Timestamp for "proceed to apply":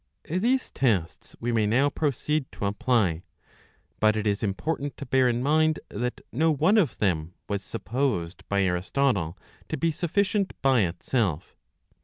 1.91-3.21